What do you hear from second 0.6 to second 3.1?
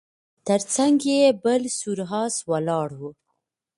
څنګ یې بل سور آس ولاړ و